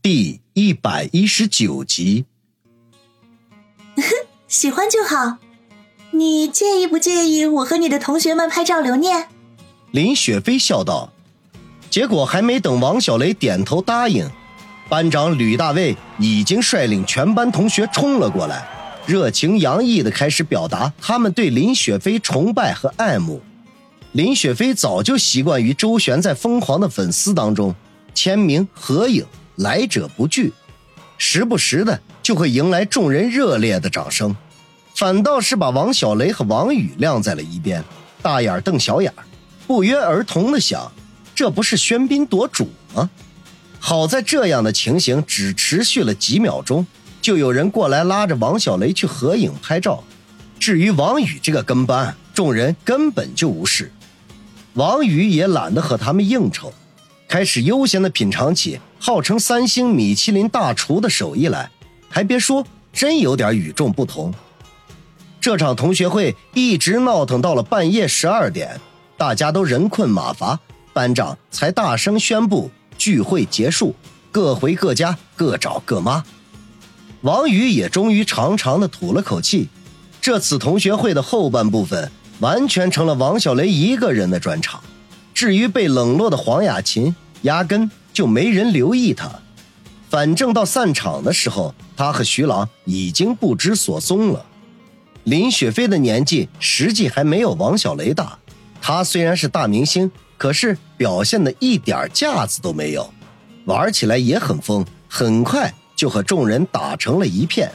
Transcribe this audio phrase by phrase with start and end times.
[0.00, 2.24] 第一百一十九集。
[4.46, 5.38] 喜欢就好。
[6.12, 9.26] 你介意不介意我和你的同学们拍照留念？
[9.90, 11.12] 林雪飞笑道。
[11.90, 14.30] 结果还没等王小雷点头答应，
[14.88, 18.66] 班长吕大卫已经率领全班同学冲了过来，
[19.06, 23.40] 热情洋溢的开始表达他们对林雪飞崇拜和爱慕。
[24.12, 27.74] 林雪飞早就习惯于周旋在疯狂的粉丝当中，
[28.14, 29.26] 签名合影
[29.58, 30.52] 来者不拒，
[31.16, 34.34] 时不时的就会迎来众人热烈的掌声，
[34.94, 37.82] 反倒是把王小雷和王宇晾在了一边，
[38.22, 39.12] 大眼瞪小眼，
[39.66, 40.90] 不约而同的想。
[41.34, 43.10] 这不是喧宾夺主吗？
[43.80, 46.86] 好在这样的情形只持续了几秒钟，
[47.20, 50.02] 就有人过来拉着王小雷去合影拍照。
[50.58, 53.92] 至于王宇这个跟班，众人根本就无视。
[54.74, 56.72] 王宇也懒得和他们应酬，
[57.28, 61.70] 开始悠闲地品尝起号称三星米其林大厨的手艺来。
[62.08, 64.32] 还别说，真有点与众不同。
[65.40, 68.80] 这场同学会一直闹腾到了半夜十二点，
[69.16, 70.58] 大家都人困马乏。
[70.92, 73.94] 班长才大声宣布聚会结束，
[74.32, 76.24] 各回各家，各找各妈。
[77.20, 79.68] 王宇也终于长长的吐了口气。
[80.20, 84.82] 这次同学会的后半部分完全成了王小雷一个人的专场。
[85.32, 89.30] 至于被冷落的黄雅琴，压根就没人留意他。
[90.10, 94.44] 反正到散场的时候，他和徐朗已经不知所踪了。
[95.22, 98.36] 林雪飞的年纪实际还没有王小雷大，
[98.82, 100.10] 他虽然是大明星。
[100.36, 103.08] 可是表现的一点架子都没有，
[103.66, 107.70] 玩起来也很疯，很快就和众人打成了一片。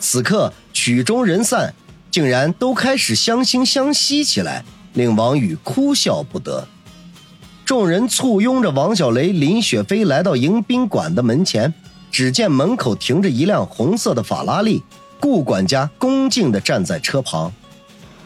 [0.00, 1.72] 此刻曲终人散，
[2.10, 6.66] 竟然都开始相惺相惜起来，令王宇哭笑不得。
[7.64, 11.72] 众人簇拥着王小雷、林雪飞来到迎宾馆的门前，
[12.10, 14.82] 只见门口停着一辆红色的法拉利，
[15.20, 17.52] 顾管家恭敬地站在车旁，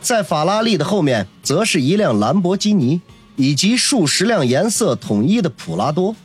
[0.00, 3.00] 在法拉利的后面则是一辆兰博基尼。
[3.38, 6.16] 以及数十辆颜色统一的普拉多，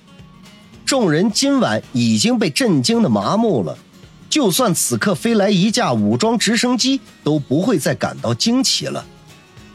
[0.85, 3.77] 众人今晚已经被震惊的麻木了。
[4.29, 9.03] 就算此刻飞来一架武装直升机，都不会再感到惊奇了。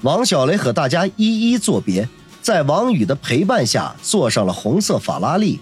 [0.01, 2.09] 王小雷和大家一一作别，
[2.47, 5.59] 在王宇的陪伴下坐上了红色法拉利。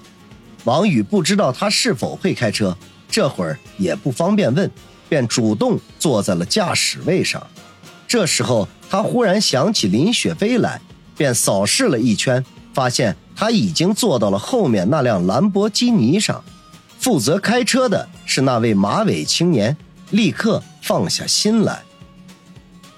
[0.64, 2.76] 王宇不知道他是否会开车，
[3.08, 4.70] 这会儿也不方便问，
[5.08, 7.42] 便主动坐在了驾驶位上。
[8.06, 10.78] 这时候他忽然想起林雪飞来。
[11.16, 12.44] 便扫视了一圈，
[12.74, 16.44] 发现他已经坐到了后面那辆兰博基尼上。
[16.98, 19.74] 负责开车的是那位马尾青年，
[20.10, 21.82] 立刻放下心来。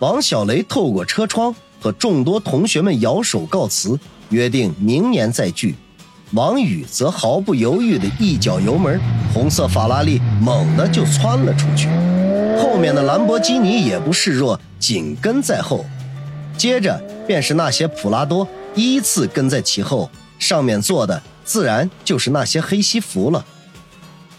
[0.00, 1.54] 王小雷透过车窗
[1.86, 3.96] 和众多同学们摇手告辞，
[4.30, 5.76] 约定明年再聚。
[6.32, 9.00] 王宇则毫不犹豫地一脚油门，
[9.32, 11.86] 红色法拉利猛地就窜了出去，
[12.60, 15.86] 后面的兰博基尼也不示弱，紧跟在后。
[16.58, 20.10] 接着便是那些普拉多依次跟在其后，
[20.40, 23.46] 上面坐的自然就是那些黑西服了。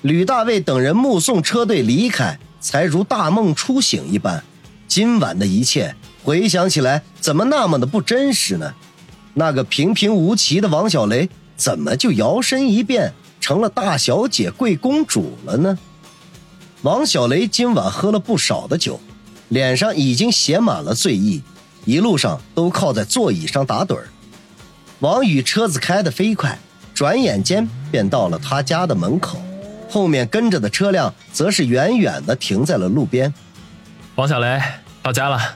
[0.02, 4.44] 吕大卫等人目送车队离开，才如大梦初醒一般。
[4.86, 5.96] 今晚的一切
[6.28, 8.74] 回想起来，怎么那么的不真实呢？
[9.36, 15.80] 那个平平无奇的王小雷，怎么就摇身一变成了大小姐、贵公主了呢？
[16.82, 19.00] 王小雷今晚喝了不少的酒，
[19.48, 21.42] 脸上已经写满了醉意。
[21.86, 24.10] 一路上都靠在座椅上打盹儿。
[25.00, 26.60] 王宇车子开得飞快，
[26.94, 29.42] 转眼间便到了他家的门口，
[29.90, 33.34] 后面跟着的车辆则是远远地停在了路边。
[34.16, 34.62] 王小雷
[35.02, 35.56] 到家了。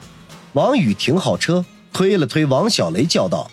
[0.54, 3.50] 王宇停好车，推了推王小雷，叫道：“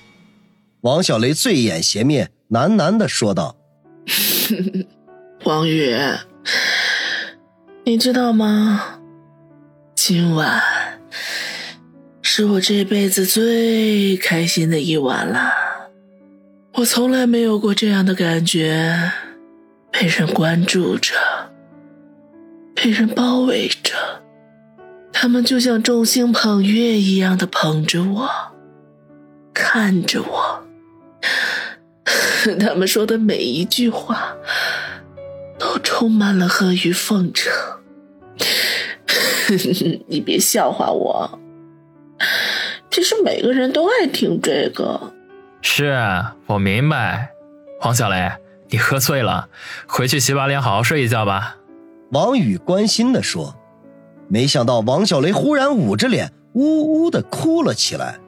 [0.82, 3.56] 王小雷醉眼斜面，喃喃的说道：
[5.46, 5.96] 王宇，
[7.86, 9.00] 你知道吗？
[9.96, 10.62] 今晚……”
[12.22, 15.52] 是我这辈子最开心的一晚了。
[16.76, 19.12] 我从来没有过这样的感觉，
[19.92, 21.16] 被人关注着，
[22.76, 24.19] 被人包围着，
[25.22, 28.30] 他们就像众星捧月一样的捧着我，
[29.54, 30.64] 看着我。
[32.58, 34.38] 他们说的每一句话，
[35.60, 37.52] 都充满了阿谀奉承。
[40.08, 41.38] 你别笑话我。
[42.90, 45.12] 其实每个人都爱听这个。
[45.62, 47.32] 是我明白，
[47.82, 48.32] 黄小雷，
[48.70, 49.50] 你喝醉了，
[49.86, 51.58] 回去洗把脸，好好睡一觉吧。
[52.12, 53.59] 王宇关心的说。
[54.32, 58.20] 没想到王小雷忽然捂着脸，呜呜的哭了起来。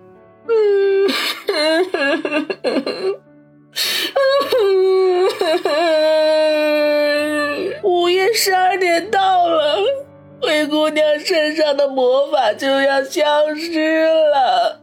[7.84, 9.78] 午夜十二点到了，
[10.42, 14.82] 灰姑娘身上的魔法就要消失了，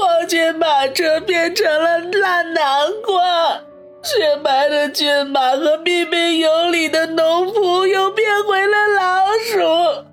[0.00, 3.60] 黄金马车变成了烂南瓜，
[4.02, 10.04] 雪白的骏马和彬彬有礼的农仆又变回了老鼠，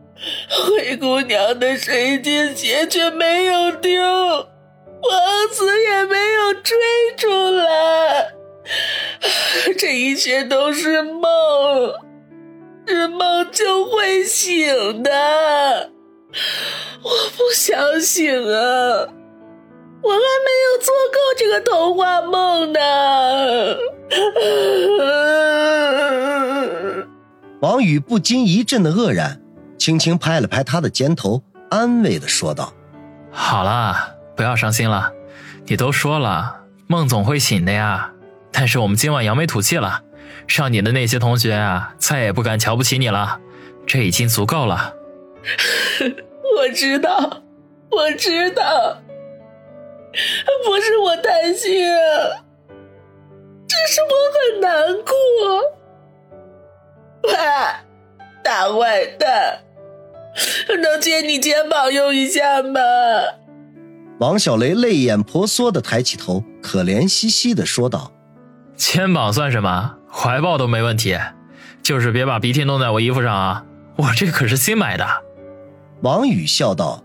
[0.49, 6.77] 灰姑娘的水晶鞋却没有丢，王子也没有追
[7.17, 8.33] 出来。
[9.75, 11.93] 这一切都是梦，
[12.85, 15.89] 是梦就会醒的。
[17.01, 19.07] 我不想醒啊！
[20.01, 22.79] 我还没有做够这个童话梦呢。
[27.61, 29.41] 王宇不禁一阵的愕然，
[29.77, 32.73] 轻轻拍了拍他的肩头，安慰的说道
[33.31, 35.11] ：“好了，不要伤心了。
[35.65, 38.13] 你都说了，梦总会醒的呀。”
[38.51, 40.01] 但是我们今晚扬眉吐气了，
[40.47, 43.39] 让你的那些同学啊再也不敢瞧不起你了，
[43.85, 44.95] 这已经足够了。
[46.57, 47.43] 我知道，
[47.91, 49.01] 我知道，
[50.65, 51.85] 不是我贪心，
[53.67, 55.13] 只是我很难过。
[57.23, 57.33] 喂，
[58.43, 59.59] 大坏蛋，
[60.81, 62.79] 能借你肩膀用一下吗？
[64.19, 68.11] 王小雷泪眼婆娑的抬起头，可怜兮兮的说道。
[68.75, 69.97] 肩膀算什么？
[70.11, 71.17] 怀抱都没问题，
[71.83, 73.65] 就是别把鼻涕弄在我衣服上啊！
[73.97, 75.05] 我这可是新买的。
[76.01, 77.03] 王宇笑道：“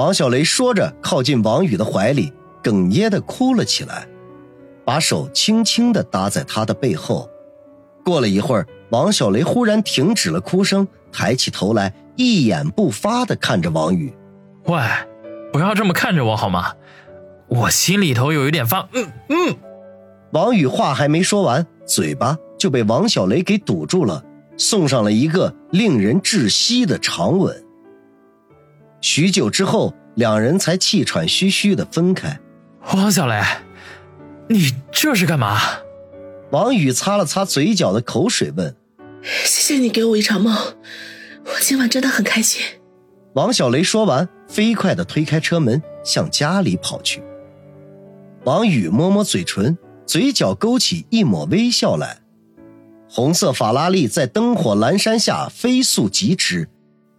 [0.00, 2.32] 王小雷说着，靠近王宇的怀里，
[2.62, 4.08] 哽咽的哭了起来，
[4.82, 7.28] 把手轻轻的搭在他的背后。
[8.02, 14.10] 过了一会儿，王小雷忽然停止了哭声，抬起头来，一言不发的看着王宇。
[14.68, 14.80] 喂，
[15.52, 16.72] 不要这么看着我好吗？
[17.48, 18.88] 我心里头有一点发……
[18.94, 19.54] 嗯嗯。
[20.32, 24.24] 王宇话还没说完，嘴巴就被王小雷给堵住了，
[24.56, 27.62] 送上了一个令人窒息的长吻。
[29.00, 32.38] 许久之后，两人才气喘吁吁的分开。
[32.94, 33.42] 王小雷，
[34.48, 35.58] 你这是干嘛？
[36.50, 38.74] 王宇擦了擦嘴角的口水，问
[39.22, 40.54] ：“谢谢你给我一场梦，
[41.44, 42.62] 我今晚真的很开心。”
[43.34, 47.22] 王小雷说完，飞快的推开车门，向家里跑去。
[48.44, 52.18] 王宇摸摸嘴唇，嘴角勾起一抹微笑来。
[53.08, 56.68] 红色法拉利在灯火阑珊下飞速疾驰，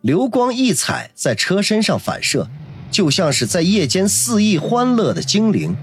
[0.01, 2.48] 流光溢彩在车身上反射，
[2.89, 5.75] 就像是在夜间肆意欢乐的精灵。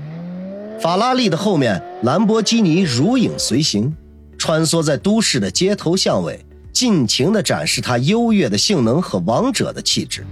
[0.80, 3.94] 法拉利的后面，兰博基尼如影随形，
[4.36, 10.26] 穿梭在都市的街头巷尾，尽情地展示它优越的性能和王者的气质。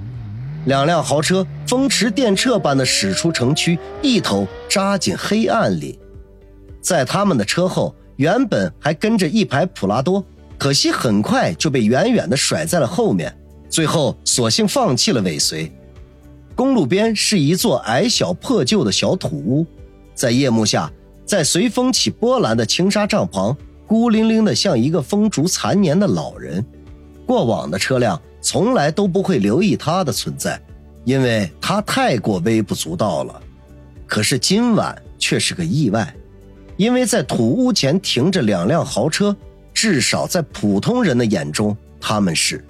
[0.65, 5.97] 两辆豪车风驰电掣般的驶出城区，一头扎进黑暗里。
[6.81, 10.25] 在他们的车后，原本还跟着一排普拉多，
[10.59, 13.33] 可惜很快就被远远地甩在了后面，
[13.69, 15.71] 最后索性放弃了尾随。
[16.55, 19.67] 公路边是一座矮小破旧的小土屋。
[20.15, 20.91] 在夜幕下，
[21.27, 23.55] 在随风起波澜的青纱帐旁，
[23.87, 26.65] 孤零零的像一个风烛残年的老人。
[27.27, 30.59] 过往的车辆从来都不会留意他的存在，
[31.05, 33.41] 因为他太过微不足道了。
[34.07, 36.15] 可是今晚却是个意外，
[36.77, 39.37] 因为在土屋前停着两辆豪车，
[39.75, 42.65] 至少在普通人的眼中，他们是。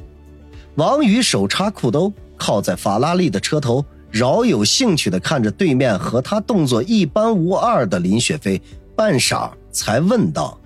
[0.77, 3.85] 王宇手插裤兜，靠在法拉利的车头。
[4.11, 8.61] 饶有兴趣地看着对面和他动作一般无二的林雪飞，
[8.95, 10.59] 半晌才问道：“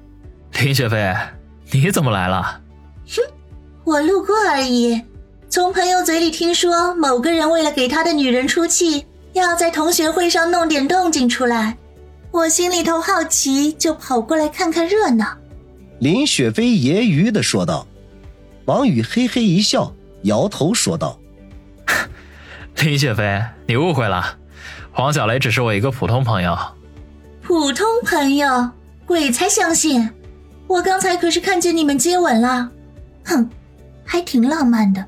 [0.60, 1.12] 林雪飞，
[1.72, 2.60] 你怎么来了
[3.08, 3.22] ？”“哼，
[3.84, 5.00] 我路过而已。
[5.48, 11.76] 从朋友嘴里听说，某个人为了给他的女人出气，要在同学会上弄点动静出来，
[12.30, 15.26] 我心里头好奇，就跑过来看看热闹。”
[15.98, 17.86] 林雪飞揶揄地说道。
[18.66, 21.18] 王宇嘿嘿一笑，摇头说道。
[22.82, 24.38] 林雪飞，你误会了，
[24.92, 26.56] 黄小雷只是我一个普通朋友。
[27.42, 28.70] 普通朋友，
[29.06, 30.10] 鬼才相信！
[30.66, 32.70] 我刚才可是看见你们接吻了，
[33.24, 33.50] 哼，
[34.04, 35.04] 还挺浪漫的。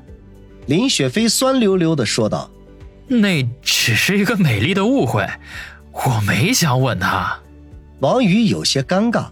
[0.65, 2.49] 林雪飞酸溜溜的说道
[3.07, 5.27] ：“那只是一个美丽的误会，
[5.91, 7.39] 我没想吻她。”
[8.01, 9.27] 王宇有些尴尬，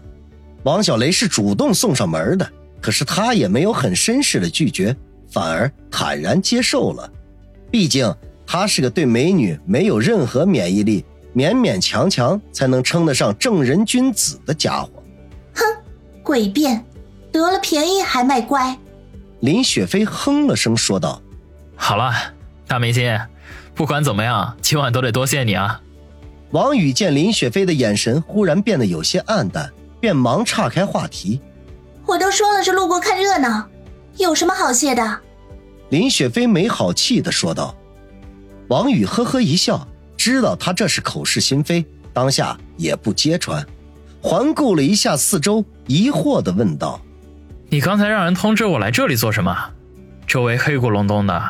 [0.62, 4.96] 王小雷是主动送上门的，可是他也没有很绅士的拒绝，
[5.32, 7.10] 反而坦然接受了，
[7.70, 8.14] 毕竟。
[8.44, 11.02] 他是个对美女没有任何免疫力，
[11.34, 14.90] 勉勉强强才能称得上正人君子的家伙。
[15.54, 15.64] 哼，
[16.22, 16.84] 诡辩，
[17.30, 18.76] 得了便宜还卖乖。
[19.40, 21.22] 林雪飞哼了声说道
[21.76, 22.12] ：“好了，
[22.66, 23.18] 大明星，
[23.74, 25.80] 不管怎么样，今晚都得多谢你啊。”
[26.50, 31.40] 王宇见林雪飞的眼神忽然变得有些暗淡，便忙岔开话题
[32.04, 33.66] ：“我都说了是路过看热闹，
[34.18, 35.20] 有什么好谢的？”
[35.90, 37.74] 林雪飞没好气的说道。
[38.68, 43.66] 王宇呵呵一笑，知道他这是口是心非，当下也不揭穿，
[44.22, 47.00] 环顾了一下四周，疑惑的问道
[47.68, 49.54] ：“你刚才让人通知我来这里做什么？
[50.26, 51.42] 周围黑咕隆咚的，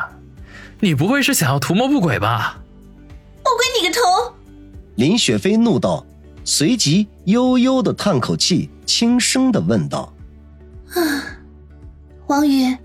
[0.81, 2.59] 你不会是想要图谋不轨吧
[3.45, 4.35] ？”“我归你个头！”
[4.95, 6.05] 林雪飞怒道，
[6.43, 10.13] 随即悠悠的叹口气，轻声的问道
[10.93, 11.22] ：“啊，
[12.33, 12.75] 王宇，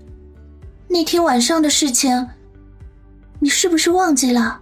[0.87, 2.27] 那天晚上的事情，
[3.39, 4.61] 你是不是忘记了？”